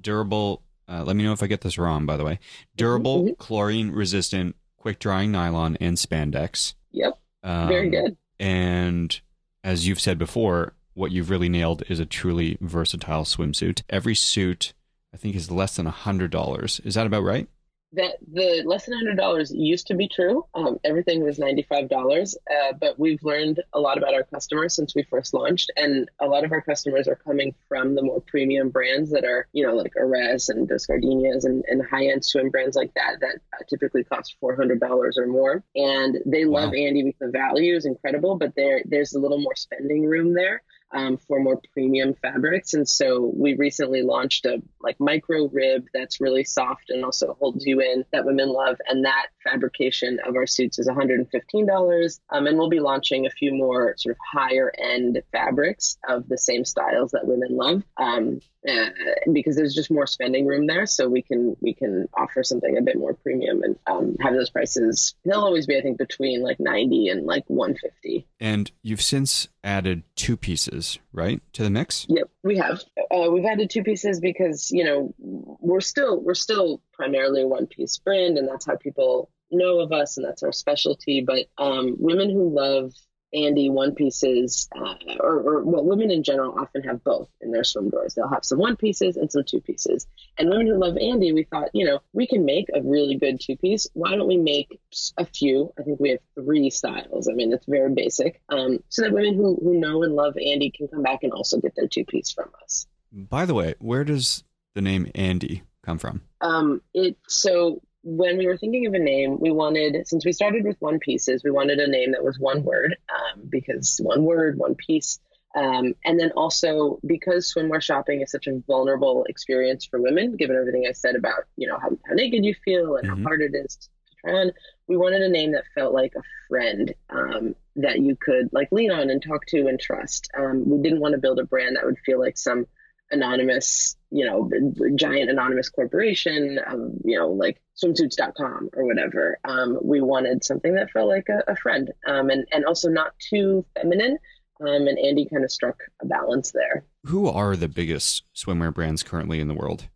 [0.00, 0.62] durable.
[0.88, 2.06] Uh, let me know if I get this wrong.
[2.06, 2.38] By the way,
[2.76, 3.34] durable, mm-hmm.
[3.34, 6.74] chlorine resistant, quick drying nylon and spandex.
[6.92, 7.18] Yep.
[7.42, 8.16] Um, Very good.
[8.40, 9.20] And
[9.62, 13.82] as you've said before, what you've really nailed is a truly versatile swimsuit.
[13.88, 14.72] Every suit,
[15.14, 16.80] I think, is less than a hundred dollars.
[16.84, 17.48] Is that about right?
[17.92, 20.44] that the less than hundred dollars used to be true.
[20.54, 24.74] Um, everything was ninety five dollars, uh, but we've learned a lot about our customers
[24.74, 28.20] since we first launched, and a lot of our customers are coming from the more
[28.20, 32.24] premium brands that are, you know, like Eres and Dos Gardenias and, and high end
[32.24, 36.64] swim brands like that that typically cost four hundred dollars or more, and they wow.
[36.64, 40.34] love Andie because the value is incredible, but there there's a little more spending room
[40.34, 42.74] there um, for more premium fabrics.
[42.74, 47.66] And so we recently launched a like micro rib that's really soft and also holds
[47.66, 48.76] you in that women love.
[48.88, 52.20] And that fabrication of our suits is $115.
[52.30, 56.38] Um, and we'll be launching a few more sort of higher end fabrics of the
[56.38, 57.82] same styles that women love.
[57.96, 58.90] Um, uh,
[59.32, 62.82] because there's just more spending room there, so we can we can offer something a
[62.82, 65.14] bit more premium and um, have those prices.
[65.24, 68.26] They'll always be, I think, between like ninety and like one fifty.
[68.40, 72.06] And you've since added two pieces, right, to the mix?
[72.08, 72.82] Yep, we have.
[73.10, 77.66] Uh, we've added two pieces because you know we're still we're still primarily a one
[77.66, 81.22] piece brand, and that's how people know of us, and that's our specialty.
[81.22, 82.92] But um, women who love
[83.34, 87.64] Andie one pieces, uh, or, or well, women in general often have both in their
[87.64, 88.14] swim drawers.
[88.14, 90.06] They'll have some one pieces and some two pieces.
[90.38, 93.40] And women who love Andie, we thought, you know, we can make a really good
[93.40, 93.86] two piece.
[93.94, 94.80] Why don't we make
[95.18, 95.72] a few?
[95.78, 97.28] I think we have three styles.
[97.28, 100.70] I mean, it's very basic, um, so that women who who know and love Andie
[100.70, 102.86] can come back and also get their two piece from us.
[103.12, 106.22] By the way, where does the name Andie come from?
[106.40, 107.82] Um, it so
[108.16, 111.44] when we were thinking of a name, we wanted since we started with one pieces,
[111.44, 115.20] we wanted a name that was one word um, because one word, one piece.
[115.54, 120.56] Um, and then also because swimwear shopping is such a vulnerable experience for women, given
[120.56, 123.22] everything I said about you know how, how naked you feel and mm-hmm.
[123.22, 123.88] how hard it is to
[124.20, 124.52] try on,
[124.86, 128.90] we wanted a name that felt like a friend um, that you could like lean
[128.90, 130.28] on and talk to and trust.
[130.36, 132.66] Um, we didn't want to build a brand that would feel like some
[133.10, 134.50] anonymous, you know,
[134.94, 139.38] giant anonymous corporation, um, you know, like swimsuits.com or whatever.
[139.44, 143.12] Um, we wanted something that felt like a, a friend um, and, and also not
[143.18, 144.18] too feminine.
[144.60, 146.84] Um, and Andie kind of struck a balance there.
[147.04, 149.88] Who are the biggest swimwear brands currently in the world?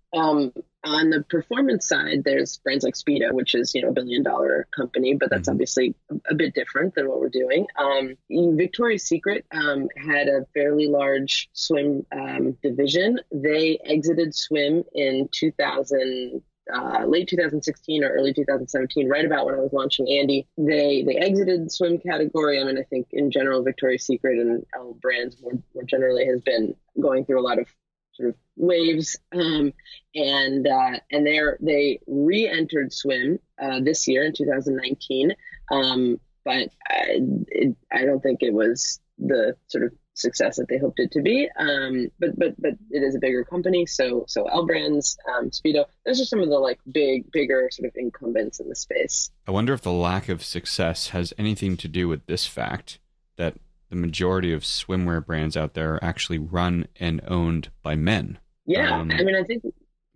[0.85, 4.67] On the performance side, there's brands like Speedo, which is you know a billion dollar
[4.75, 5.53] company, but that's mm-hmm.
[5.55, 5.95] obviously
[6.29, 7.67] a, bit different than what we're doing.
[7.77, 8.17] Um,
[8.57, 13.21] Victoria's Secret um, had a fairly large swim um, division.
[13.31, 16.43] They exited swim in 2000.
[16.73, 21.17] Uh, late 2016 or early 2017, right about when I was launching Andie, they they
[21.17, 22.61] exited swim category.
[22.61, 26.41] I mean, I think in general, Victoria's Secret and L brands more, more generally has
[26.41, 27.67] been going through a lot of
[28.15, 29.73] sort of waves, um,
[30.15, 35.33] and uh, and they they re-entered swim uh, this year in 2019,
[35.71, 40.79] um, but I, it, I don't think it was the sort of success that they
[40.79, 41.49] hoped it to be.
[41.59, 45.85] Um, but but but it is a bigger company, so so L Brands, um, Speedo.
[46.05, 49.31] Those are some of the like big bigger sort of incumbents in the space.
[49.47, 52.99] I wonder if the lack of success has anything to do with this fact
[53.37, 53.55] that
[53.93, 58.39] the majority of swimwear brands out there are actually run and owned by men.
[58.65, 59.63] Yeah, um, I mean, I think.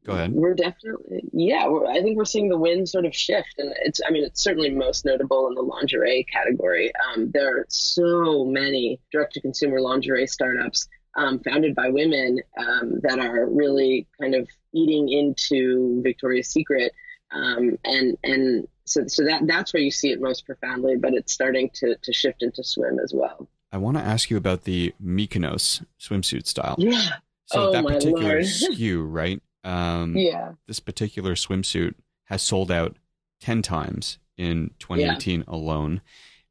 [0.03, 0.33] Go ahead.
[0.33, 1.69] We're definitely, yeah.
[1.69, 4.01] We're, I think we're seeing the wind sort of shift, and it's.
[4.07, 6.91] I mean, it's certainly most notable in the lingerie category.
[6.95, 13.45] Um, there are so many direct-to-consumer lingerie startups um, founded by women um, that are
[13.45, 16.95] really kind of eating into Victoria's Secret,
[17.31, 20.97] um, and and so so that that's where you see it most profoundly.
[20.97, 23.47] But it's starting to to shift into swim as well.
[23.77, 26.77] I want to ask you about the Mykonos swimsuit style.
[26.79, 27.11] Yeah.
[27.45, 29.43] So oh, that particular SKU, right?
[29.65, 30.53] Um, yeah.
[30.67, 31.93] This particular swimsuit
[32.25, 32.97] has sold out
[33.43, 35.45] 10 times in 2018 yeah.
[35.47, 36.01] alone.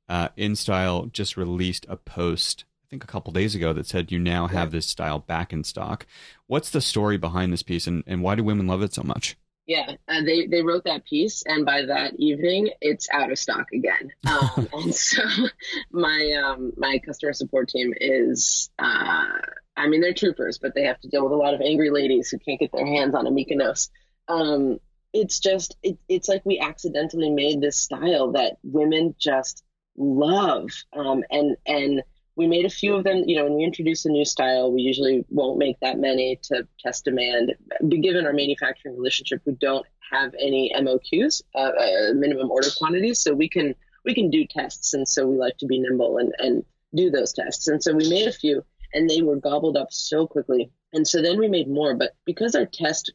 [0.07, 4.19] Uh, InStyle just released a post, I think a couple days ago, that said you
[4.19, 4.77] now have yeah.
[4.77, 6.05] this style back in stock.
[6.45, 9.35] What's the story behind this piece and, and why do women love it so much?
[9.67, 13.67] Yeah, uh, they they wrote that piece, and by that evening, it's out of stock
[13.73, 14.11] again.
[14.27, 15.21] Um, and so,
[15.91, 19.25] my um, my customer support team is, uh,
[19.75, 22.29] I mean, they're troopers, but they have to deal with a lot of angry ladies
[22.29, 23.89] who can't get their hands on a Mykonos.
[24.27, 24.79] Um,
[25.13, 29.63] it's just, it, it's like we accidentally made this style that women just
[29.97, 32.03] love, um, and and
[32.35, 33.23] we made a few of them.
[33.25, 36.67] You know, when we introduce a new style, we usually won't make that many to
[36.79, 37.53] test demand.
[37.81, 43.19] But given our manufacturing relationship, we don't have any MOQs, uh, uh, minimum order quantities,
[43.19, 46.33] so we can we can do tests, and so we like to be nimble and
[46.39, 47.67] and do those tests.
[47.67, 50.71] And so we made a few, and they were gobbled up so quickly.
[50.93, 53.11] And so then we made more, but because our test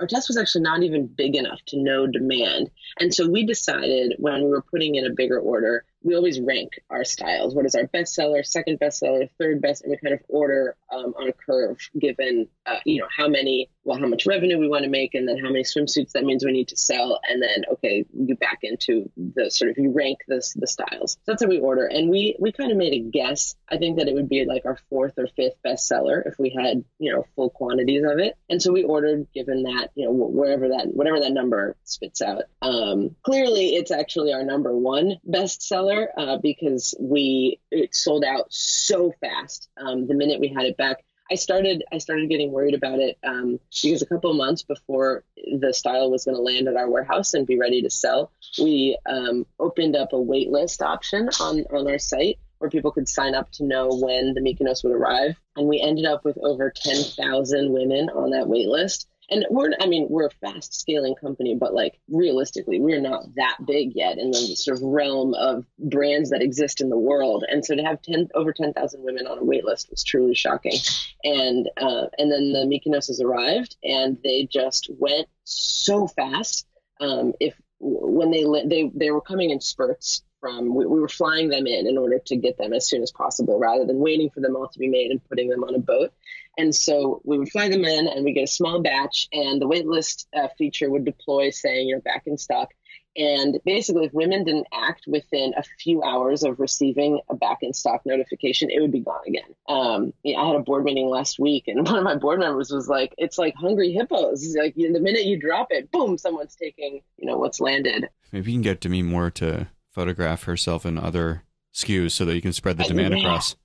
[0.00, 2.70] our test was actually not even big enough to know demand.
[2.98, 6.80] And so we decided when we were putting in a bigger order we always rank
[6.88, 7.54] our styles.
[7.54, 11.28] What is our bestseller, second bestseller, third best, and we kind of order um, on
[11.28, 14.90] a curve given, uh, you know, how many, well, how much revenue we want to
[14.90, 18.04] make, and then how many swimsuits that means we need to sell, and then okay,
[18.14, 21.12] you back into the sort of you rank this the styles.
[21.12, 23.54] So that's how we order, and we we kind of made a guess.
[23.68, 26.84] I think that it would be like our fourth or fifth bestseller if we had
[26.98, 30.68] you know full quantities of it, and so we ordered given that you know wherever
[30.68, 32.44] that whatever that number spits out.
[32.62, 39.12] Um, clearly, it's actually our number one bestseller uh, because we it sold out so
[39.20, 41.04] fast um, the minute we had it back.
[41.30, 45.72] I started I started getting worried about it um, because a couple months before the
[45.72, 49.46] style was going to land at our warehouse and be ready to sell, we um,
[49.58, 53.64] opened up a waitlist option on on our site where people could sign up to
[53.64, 58.10] know when the Mykonos would arrive, and we ended up with over ten thousand women
[58.10, 61.98] on that wait list and we're i mean we're a fast scaling company but like
[62.08, 66.80] realistically we're not that big yet in the sort of realm of brands that exist
[66.80, 67.44] in the world.
[67.48, 70.78] And so to have 10 over 10,000 women on a wait list was truly shocking.
[71.24, 76.66] And uh, and then the Mykonos arrived and they just went so fast.
[77.00, 81.48] Um, if when they they they were coming in spurts from we, we, were flying
[81.48, 84.40] them in in order to get them as soon as possible rather than waiting for
[84.40, 86.12] them all to be made and putting them on a boat
[86.58, 89.68] and so we would fly them in and we get a small batch and the
[89.68, 92.70] waitlist uh, feature would deploy saying you're back in stock
[93.16, 97.72] And basically, if women didn't act within a few hours of receiving a back in
[97.72, 99.54] stock notification, it would be gone again.
[99.68, 102.88] Um, I had a board meeting last week, and one of my board members was
[102.88, 104.54] like, "It's like hungry hippos.
[104.56, 108.58] Like the minute you drop it, boom, someone's taking you know what's landed." Maybe you
[108.58, 112.78] can get Demi Moore to photograph herself in other SKUs so that you can spread
[112.78, 113.20] the demand yeah.
[113.20, 113.56] across.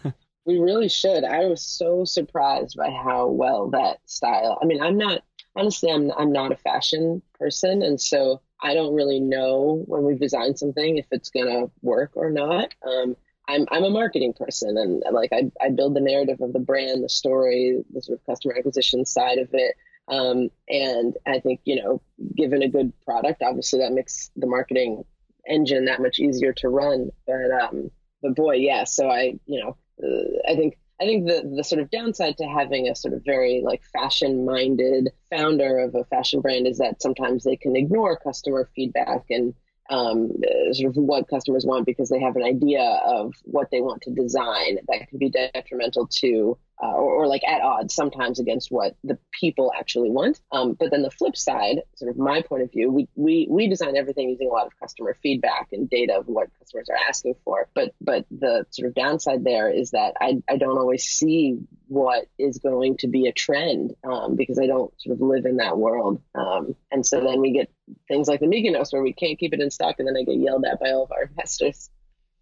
[0.46, 1.24] we really should.
[1.24, 4.58] I was so surprised by how well that style.
[4.62, 5.22] I mean, I'm not
[5.56, 10.20] honestly, I'm I'm not a fashion person, and so I don't really know when we've
[10.20, 12.74] designed something if it's gonna work or not.
[12.86, 13.16] Um,
[13.48, 17.04] I'm I'm a marketing person, and like I I build the narrative of the brand,
[17.04, 19.74] the story, the sort of customer acquisition side of it.
[20.06, 22.02] Um, and I think you know,
[22.36, 25.04] given a good product, obviously that makes the marketing
[25.48, 27.10] engine that much easier to run.
[27.26, 27.90] But um,
[28.22, 28.84] but boy, yeah.
[28.84, 32.44] So I you know, uh, I think I think the the sort of downside to
[32.44, 37.02] having a sort of very like fashion minded founder of a fashion brand is that
[37.02, 39.54] sometimes they can ignore customer feedback and
[39.90, 40.30] um,
[40.72, 44.10] sort of what customers want because they have an idea of what they want to
[44.10, 48.96] design that can be detrimental to uh, or, or, like at odds sometimes against what
[49.04, 50.40] the people actually want.
[50.50, 53.68] Um, but then the flip side, sort of my point of view, we, we we
[53.68, 57.34] design everything using a lot of customer feedback and data of what customers are asking
[57.44, 57.68] for.
[57.74, 62.26] But but the sort of downside there is that I I don't always see what
[62.38, 65.78] is going to be a trend um, because I don't sort of live in that
[65.78, 66.20] world.
[66.34, 67.70] Um, and so then we get
[68.08, 70.38] things like the Mykonos where we can't keep it in stock, and then I get
[70.38, 71.90] yelled at by all of our investors.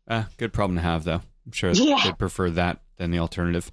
[0.08, 1.22] Uh, good problem to have, though.
[1.46, 2.00] I'm sure yeah.
[2.04, 3.70] they'd prefer that than the alternative.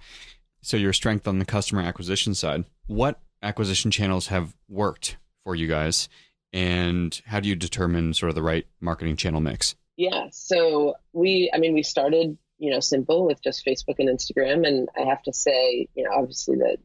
[0.61, 5.67] So your strength on the customer acquisition side, what acquisition channels have worked for you
[5.67, 6.09] guys
[6.51, 9.75] and how do you determine sort of the right marketing channel mix?
[9.97, 14.67] Yeah, so we I mean we started, you know, simple with just Facebook and Instagram
[14.67, 16.77] and I have to say, you know, obviously that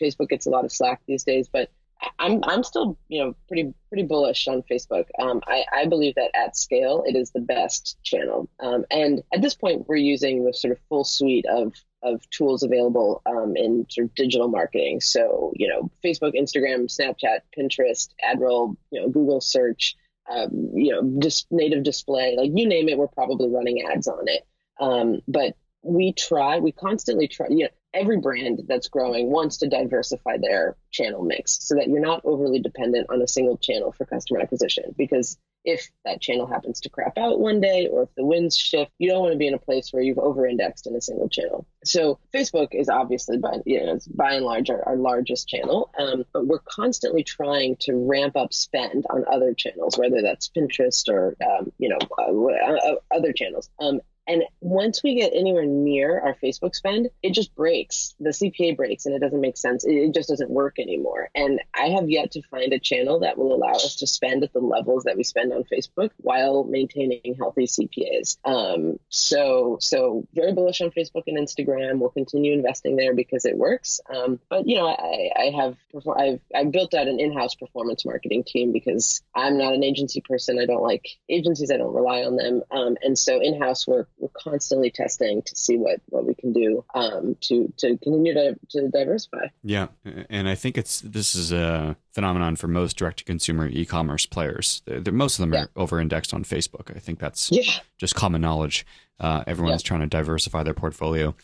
[0.00, 1.70] Facebook gets a lot of slack these days, but
[2.18, 5.06] I'm I'm still you know pretty pretty bullish on Facebook.
[5.18, 9.42] Um, I I believe that at scale it is the best channel, um, and at
[9.42, 11.72] this point we're using the sort of full suite of
[12.04, 15.00] of tools available um, in sort of digital marketing.
[15.00, 19.96] So you know Facebook, Instagram, Snapchat, Pinterest, AdRoll, you know Google search,
[20.30, 24.28] um, you know just native display, like you name it, we're probably running ads on
[24.28, 24.46] it.
[24.80, 27.46] Um, but we try, we constantly try.
[27.50, 32.00] You know, every brand that's growing wants to diversify their channel mix so that you're
[32.00, 34.94] not overly dependent on a single channel for customer acquisition.
[34.96, 38.90] Because if that channel happens to crap out one day or if the winds shift,
[38.98, 41.28] you don't want to be in a place where you've over indexed in a single
[41.28, 41.66] channel.
[41.84, 46.24] So Facebook is obviously by, you know, by and large our, our largest channel, um,
[46.32, 51.36] but we're constantly trying to ramp up spend on other channels, whether that's Pinterest or,
[51.44, 53.70] um, you know, uh, uh, other channels.
[53.80, 58.14] Um, and once we get anywhere near our Facebook spend, it just breaks.
[58.20, 59.84] The CPA breaks and it doesn't make sense.
[59.84, 61.30] It just doesn't work anymore.
[61.34, 64.52] And I have yet to find a channel that will allow us to spend at
[64.52, 68.38] the levels that we spend on Facebook while maintaining healthy CPAs.
[68.44, 71.98] Um, so, so very bullish on Facebook and Instagram.
[71.98, 74.00] We'll continue investing there because it works.
[74.08, 75.76] Um, but you know, I, I have
[76.16, 80.58] I've I've built out an in-house performance marketing team because I'm not an agency person.
[80.58, 81.70] I don't like agencies.
[81.70, 82.62] I don't rely on them.
[82.70, 86.84] Um, and so in-house work we're constantly testing to see what what we can do
[86.94, 89.46] um, to to continue to, to diversify.
[89.62, 89.88] Yeah,
[90.30, 94.82] and I think it's this is a phenomenon for most direct to consumer e-commerce players.
[94.86, 95.64] They're, they're, most of them yeah.
[95.64, 96.94] are over indexed on Facebook.
[96.94, 97.72] I think that's yeah.
[97.98, 98.86] just common knowledge.
[99.18, 99.88] Uh, everyone's yeah.
[99.88, 101.34] trying to diversify their portfolio.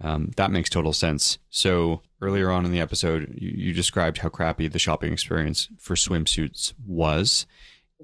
[0.00, 1.38] Um, that makes total sense.
[1.50, 5.94] So earlier on in the episode, you, you described how crappy the shopping experience for
[5.94, 7.46] swimsuits was,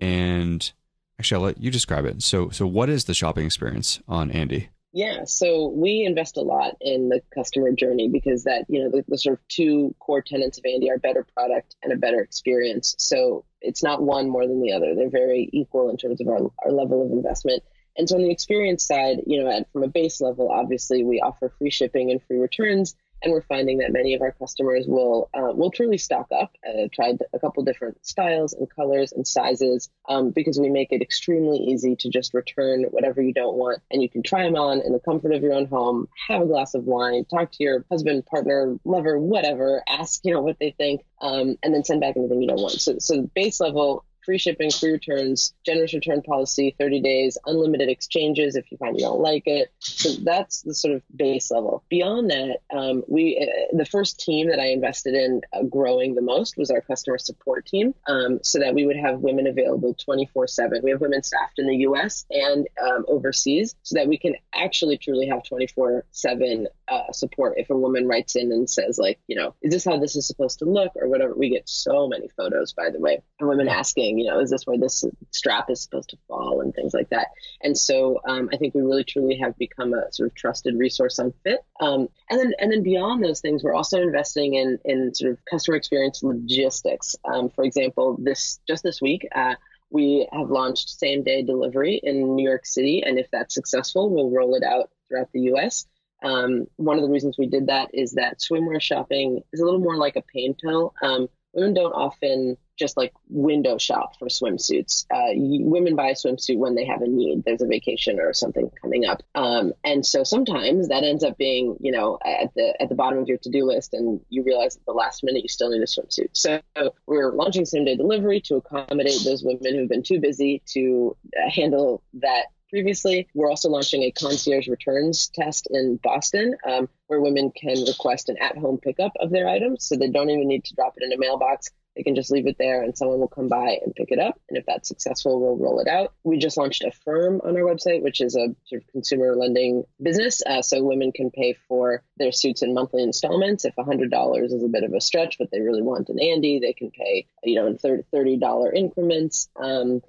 [0.01, 0.73] and
[1.19, 2.23] Actually, I'll let you describe it.
[2.23, 4.69] So, so what is the shopping experience on Andie?
[4.93, 9.05] Yeah, so we invest a lot in the customer journey because that, you know, the,
[9.09, 12.95] the, sort of two core tenets of Andie are better product and a better experience.
[12.99, 14.95] So it's not one more than the other.
[14.95, 17.65] They're very equal in terms of our, our level of investment.
[17.97, 21.21] And so on the experience side, you know, at, from a base level, obviously we
[21.21, 25.31] offer free shipping and free returns and we're finding that many of our customers will
[25.35, 26.55] uh, will truly stock up.
[26.67, 31.03] Uh, tried a couple different styles and colors and sizes um, because we make it
[31.03, 34.81] extremely easy to just return whatever you don't want, and you can try them on
[34.83, 37.85] in the comfort of your own home, have a glass of wine, talk to your
[37.91, 42.17] husband, partner, lover, whatever, ask you know what they think, um, and then send back
[42.17, 42.81] anything you don't want.
[42.81, 48.57] So so base level free shipping, free returns, generous return policy, 30 days, unlimited exchanges
[48.57, 49.73] if you find you don't like it.
[49.81, 51.85] So that's the sort of base level.
[51.89, 56.23] Beyond that, um, we uh, the first team that I invested in uh, growing the
[56.23, 60.83] most was our customer support team, um, so that we would have women available 24/7.
[60.83, 62.25] We have women staffed in the U.S.
[62.31, 67.77] and um, overseas, so that we can actually truly have 24/7 uh, support if a
[67.77, 70.65] woman writes in and says like, you know, is this how this is supposed to
[70.65, 71.35] look or whatever.
[71.35, 74.67] We get so many photos, by the way, and women asking, you know, is this
[74.67, 77.29] where this strap is supposed to fall and things like that.
[77.63, 81.19] And so um, I think we really truly have become a sort of trusted resource
[81.19, 81.61] on fit.
[81.81, 85.39] Um, and then and then beyond those things, we're also investing in in sort of
[85.45, 87.17] customer experience logistics.
[87.25, 89.27] Um, for example, this just this week.
[89.35, 89.55] Uh,
[89.91, 94.31] we have launched same day delivery in New York City, and if that's successful, we'll
[94.31, 95.87] roll it out throughout the US.
[96.25, 99.81] Um, one of the reasons we did that is that swimwear shopping is a little
[99.81, 100.95] more like a pain pill.
[101.03, 105.07] Um, women don't often just like window shop for swimsuits.
[105.13, 107.45] Uh, women buy a swimsuit when they have a need.
[107.45, 111.77] There's a vacation or something coming up, um, and so sometimes that ends up being,
[111.81, 114.77] you know, at the at the bottom of your to do list, and you realize
[114.77, 116.29] at the last minute you still need a swimsuit.
[116.33, 116.61] So
[117.07, 121.51] we're launching same day delivery to accommodate those women who've been too busy to uh,
[121.51, 123.29] handle that previously.
[123.35, 128.37] We're also launching a concierge returns test in Boston, um, where women can request an
[128.41, 129.85] at home pickup of their items.
[129.85, 131.71] So they don't even need to drop it in a mailbox.
[131.97, 134.41] They can just leave it there and someone will come by and pick it up.
[134.49, 136.13] And if that's successful, we'll roll it out.
[136.25, 139.85] We just launched a firm on our website, which is a sort of consumer lending
[140.03, 140.43] business.
[140.45, 143.65] Uh, so women can pay for their suits in monthly installments.
[143.65, 146.73] If $100 is a bit of a stretch, but they really want an Andie, they
[146.73, 149.49] can pay, you know, in $30 increments.
[149.57, 150.03] Um,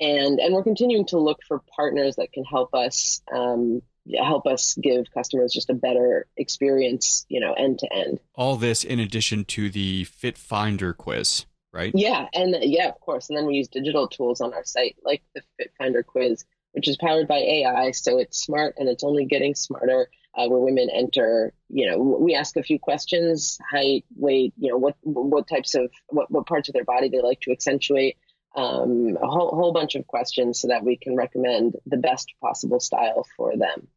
[0.00, 3.82] and and we're continuing to look for partners that can help us um,
[4.22, 8.20] help us give customers just a better experience, you know, end to end.
[8.34, 11.92] All this in addition to the Fit Finder quiz, right?
[11.94, 13.28] Yeah, and yeah, of course.
[13.28, 16.88] And then we use digital tools on our site, like the Fit Finder quiz, which
[16.88, 20.08] is powered by AI, so it's smart and it's only getting smarter.
[20.34, 24.78] Uh, where women enter, you know, we ask a few questions: height, weight, you know,
[24.78, 28.16] what what types of what, what parts of their body they like to accentuate
[28.54, 32.80] um, a whole, whole bunch of questions so that we can recommend the best possible
[32.80, 33.88] style for them.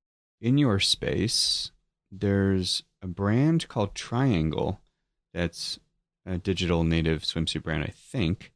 [0.41, 1.71] In your space,
[2.11, 4.77] there's a brand called Triangl
[5.33, 5.79] that's
[6.25, 8.51] a digital native swimsuit brand, I think,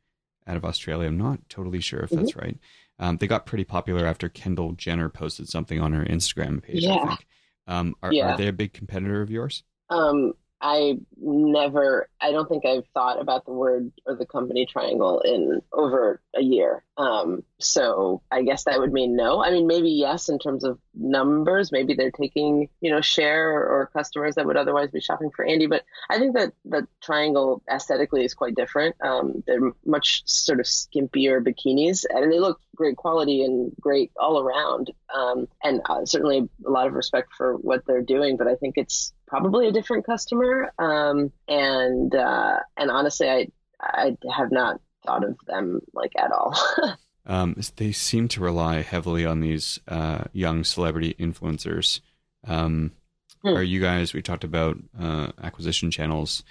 [0.47, 1.07] out of Australia.
[1.07, 2.39] I'm not totally sure if that's mm-hmm.
[2.39, 2.57] right.
[2.99, 6.95] Um, they got pretty popular after Kendall Jenner posted something on her Instagram page, yeah.
[6.95, 7.27] I think.
[7.67, 8.33] Um, are, yeah.
[8.33, 9.63] are they a big competitor of yours?
[9.89, 15.23] Um, I never, I don't think I've thought about the word or the company Triangl
[15.23, 16.83] in over a year.
[16.97, 19.41] Um, so I guess that would mean no.
[19.41, 21.71] I mean, maybe yes in terms of numbers.
[21.71, 25.67] Maybe they're taking, you know, share or customers that would otherwise be shopping for Andie.
[25.67, 28.95] But I think that the Triangl aesthetically is quite different.
[29.01, 34.39] Um, they're much sort of skimpier bikinis, and they look great quality and great all
[34.39, 34.91] around.
[35.13, 38.35] Um, and uh, certainly a lot of respect for what they're doing.
[38.35, 40.73] But I think it's probably a different customer.
[40.79, 43.47] Um, and uh, and honestly, I
[43.79, 46.57] I have not thought of them like at all.
[47.25, 52.01] um, they seem to rely heavily on these uh, young celebrity influencers.
[52.45, 52.91] Um,
[53.41, 53.49] hmm.
[53.49, 54.13] Are you guys?
[54.13, 56.43] We talked about uh, acquisition channels.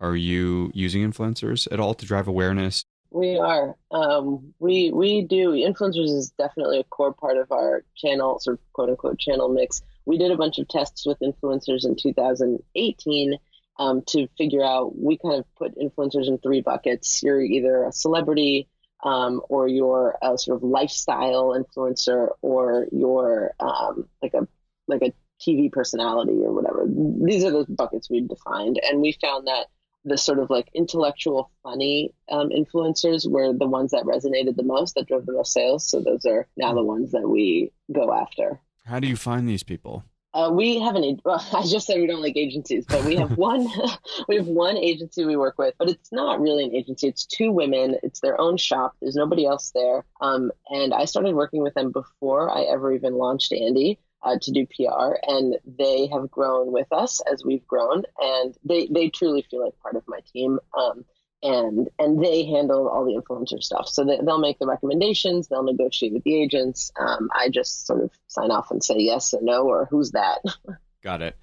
[0.00, 2.84] Are you using influencers at all to drive awareness?
[3.10, 3.76] We are.
[3.92, 5.52] Um, we we do.
[5.52, 9.80] Influencers is definitely a core part of our channel, sort of quote unquote channel mix
[10.06, 13.38] we did a bunch of tests with influencers in 2018
[13.78, 17.22] um, to figure out we kind of put influencers in three buckets.
[17.22, 18.68] You're either a celebrity
[19.04, 24.48] um, or you're a sort of lifestyle influencer or you're um, like a
[24.88, 26.86] like a tv personality or whatever.
[26.88, 29.66] These are the buckets we defined and we found that
[30.04, 34.94] the sort of like intellectual funny um, influencers were the ones that resonated the most
[34.94, 35.84] that drove the most sales.
[35.84, 39.62] So those are now the ones that we go after how do you find these
[39.62, 40.04] people?
[40.32, 41.18] Uh, we have an.
[41.24, 43.66] Well, I just said we don't like agencies, but we have one.
[44.28, 47.08] we have one agency we work with, but it's not really an agency.
[47.08, 47.96] It's two women.
[48.02, 48.94] It's their own shop.
[49.00, 50.04] There's nobody else there.
[50.20, 53.98] Um, and I started working with them before I ever even launched Andie.
[54.22, 58.88] Uh, to do PR, and they have grown with us as we've grown, and they
[58.90, 60.58] they truly feel like part of my team.
[60.76, 61.04] Um,
[61.42, 63.88] and and they handle all the influencer stuff.
[63.88, 66.90] So they, will make the recommendations, they'll negotiate with the agents.
[66.98, 70.38] Um, I just sort of sign off and say yes or no or who's that.
[71.02, 71.36] Got it.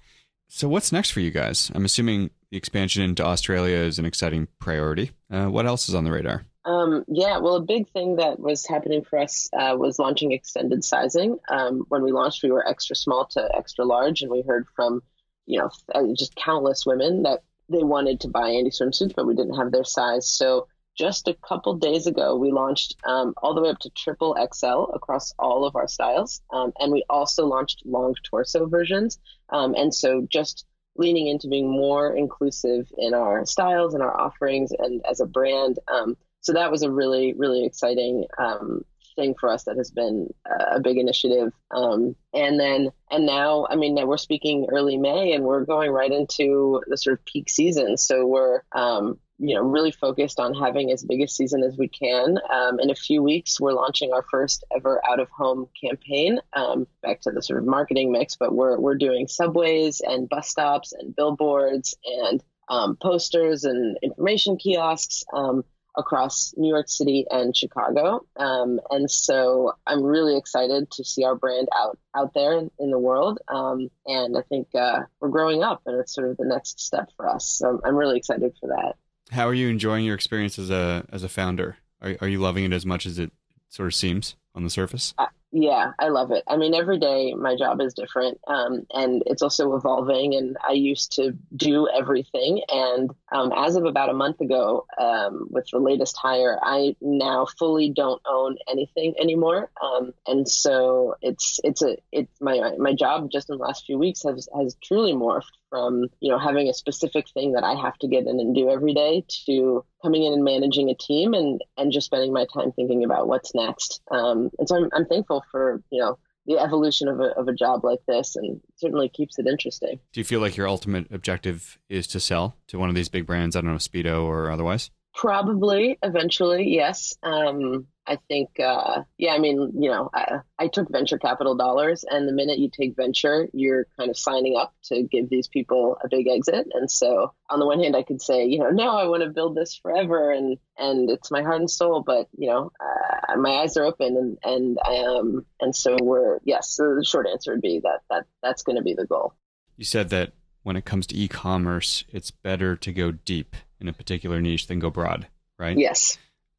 [0.48, 1.70] So what's next for you guys?
[1.74, 5.10] I'm assuming the expansion into Australia is an exciting priority.
[5.30, 6.44] Uh, what else is on the radar?
[6.64, 10.82] Um, yeah, well, a big thing that was happening for us uh, was launching extended
[10.82, 11.38] sizing.
[11.48, 15.02] Um, when we launched, we were extra small to extra large, and we heard from,
[15.46, 19.34] you know, uh, just countless women that they wanted to buy Andie swimsuits, but we
[19.34, 20.28] didn't have their size.
[20.28, 24.36] So just a couple days ago, we launched um, all the way up to triple
[24.52, 26.40] XL across all of our styles.
[26.52, 29.18] Um, and we also launched long torso versions.
[29.48, 34.70] Um, and so just leaning into being more inclusive in our styles and our offerings
[34.78, 35.78] and as a brand.
[35.92, 38.84] Um, so that was a really, really exciting um,
[39.14, 41.52] thing for us that has been a big initiative.
[41.70, 45.90] Um, and then, and now, I mean, now we're speaking early May and we're going
[45.90, 47.96] right into the sort of peak season.
[47.96, 51.88] So we're, um, you know, really focused on having as big a season as we
[51.88, 52.38] can.
[52.50, 56.40] Um, in a few weeks, we're launching our first ever out of home campaign.
[56.52, 60.48] Um, back to the sort of marketing mix, but we're we're doing subways and bus
[60.48, 65.64] stops and billboards and um, posters and information kiosks um,
[65.96, 68.26] across New York City and Chicago.
[68.36, 72.90] Um, and so I'm really excited to see our brand out out there in, in
[72.90, 73.38] the world.
[73.48, 77.10] Um, and I think uh, we're growing up, and it's sort of the next step
[77.16, 77.46] for us.
[77.46, 78.96] So I'm really excited for that.
[79.30, 81.76] How are you enjoying your experience as a as a founder?
[82.00, 83.32] Are are you loving it as much as it
[83.68, 85.14] sort of seems on the surface?
[85.18, 85.26] Uh,
[85.56, 86.42] yeah, I love it.
[86.48, 90.34] I mean, every day my job is different, um, and it's also evolving.
[90.34, 95.46] And I used to do everything, and um, as of about a month ago, um,
[95.50, 99.70] with the latest hire, I now fully don't own anything anymore.
[99.80, 103.96] Um, and so it's it's a it's my my job just in the last few
[103.96, 107.96] weeks has has truly morphed from you know having a specific thing that I have
[107.98, 111.62] to get in and do every day to coming in and managing a team and
[111.76, 114.02] and just spending my time thinking about what's next.
[114.10, 117.54] Um, and so I'm, I'm thankful for you know the evolution of a, of a
[117.54, 119.98] job like this and certainly keeps it interesting.
[120.12, 123.26] Do you feel like your ultimate objective is to sell to one of these big
[123.26, 123.56] brands?
[123.56, 124.90] I don't know, Speedo or otherwise?
[125.14, 127.14] Probably eventually, yes.
[127.22, 132.04] Um, I think, uh, yeah, I mean, you know, I, I, took venture capital dollars,
[132.08, 135.96] and the minute you take venture, you're kind of signing up to give these people
[136.04, 136.68] a big exit.
[136.74, 139.30] And so, on the one hand, I could say, you know, no, I want to
[139.30, 142.02] build this forever, and and it's my heart and soul.
[142.02, 146.40] But you know, uh, my eyes are open, and and I am, and so we're
[146.44, 146.70] yes.
[146.70, 149.32] So the short answer would be that that that's going to be the goal.
[149.76, 150.32] You said that
[150.62, 154.78] when it comes to e-commerce, it's better to go deep in a particular niche than
[154.78, 155.28] go broad,
[155.58, 155.76] right?
[155.76, 156.18] Yes.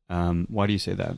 [0.09, 1.17] Um, why do you say that?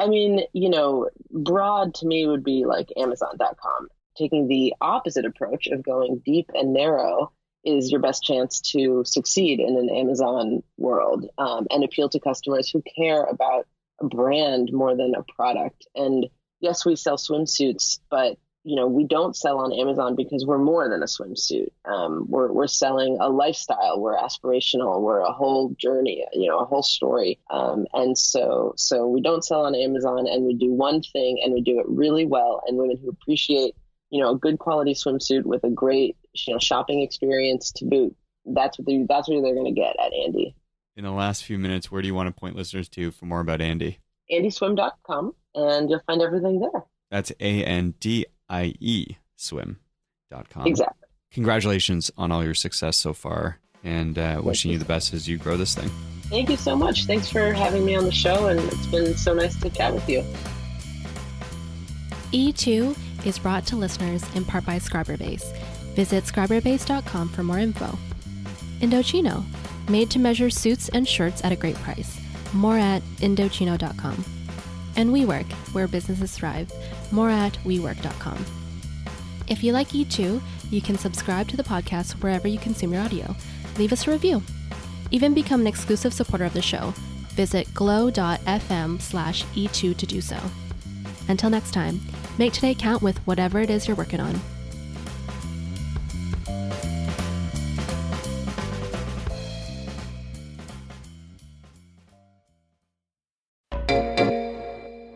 [0.00, 3.88] I mean, you know, broad to me would be like Amazon.com.
[4.16, 7.32] Taking the opposite approach of going deep and narrow
[7.64, 12.70] is your best chance to succeed in an Amazon world um, and appeal to customers
[12.70, 13.66] who care about
[14.00, 15.86] a brand more than a product.
[15.94, 16.26] And
[16.60, 20.88] yes, we sell swimsuits, but you know, we don't sell on Amazon because we're more
[20.88, 21.68] than a swimsuit.
[21.86, 23.98] Um, we're, we're selling a lifestyle.
[23.98, 25.00] We're aspirational.
[25.00, 27.38] We're a whole journey, you know, a whole story.
[27.50, 31.54] Um, and so, so we don't sell on Amazon and we do one thing and
[31.54, 32.62] we do it really well.
[32.66, 33.74] And women who appreciate,
[34.10, 38.14] you know, a good quality swimsuit with a great, you know, shopping experience to boot.
[38.44, 40.54] That's what they, that's what they're going to get at Andie.
[40.96, 43.40] In the last few minutes, where do you want to point listeners to for more
[43.40, 44.00] about Andie?
[44.30, 46.84] AndieSwim.com and you'll find everything there.
[47.10, 50.66] That's A N D ieswim.com.
[50.66, 51.08] Exactly.
[51.32, 55.38] Congratulations on all your success so far and uh, wishing you the best as you
[55.38, 55.90] grow this thing.
[56.24, 57.06] Thank you so much.
[57.06, 60.08] Thanks for having me on the show, and it's been so nice to chat with
[60.08, 60.24] you.
[62.32, 62.96] E2
[63.26, 65.52] is brought to listeners in part by Scriberbase.
[65.94, 67.98] Visit scriberbase.com for more info.
[68.80, 69.44] Indochino,
[69.88, 72.20] made to measure suits and shirts at a great price.
[72.52, 74.24] More at Indochino.com.
[74.96, 76.70] And WeWork, where businesses thrive.
[77.10, 78.44] More at WeWork.com.
[79.48, 83.34] If you like E2, you can subscribe to the podcast wherever you consume your audio.
[83.78, 84.42] Leave us a review.
[85.10, 86.94] Even become an exclusive supporter of the show.
[87.30, 90.38] Visit glow.fm slash E2 to do so.
[91.28, 92.00] Until next time,
[92.38, 94.40] make today count with whatever it is you're working on.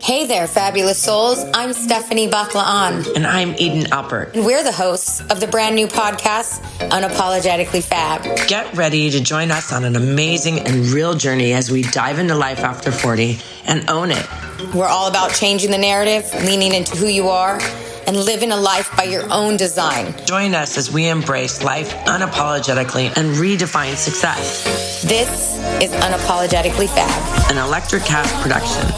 [0.05, 1.43] Hey there, fabulous souls.
[1.55, 3.17] I'm Stephanie Baklaan.
[3.17, 4.35] And I'm Eden Alpert.
[4.35, 8.23] And we're the hosts of the brand new podcast, Unapologetically Fab.
[8.47, 12.35] Get ready to join us on an amazing and real journey as we dive into
[12.35, 14.27] life after 40 and own it.
[14.75, 17.59] We're all about changing the narrative, leaning into who you are,
[18.07, 20.15] and living a life by your own design.
[20.27, 25.03] Join us as we embrace life unapologetically and redefine success.
[25.03, 28.89] This is Unapologetically Fab, an Electricast production.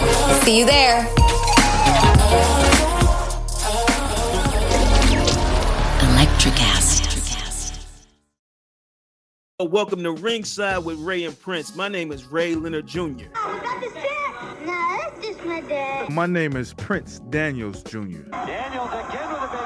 [0.44, 1.02] See you there.
[6.00, 7.04] Electricast.
[9.60, 11.74] Welcome to Ringside with Ray and Prince.
[11.74, 13.00] My name is Ray Leonard Jr.
[13.34, 13.60] Oh,
[14.64, 16.08] no, that's just my dad.
[16.10, 17.98] My name is Prince Daniels Jr.
[17.98, 19.65] Daniels again with a big home touchdown.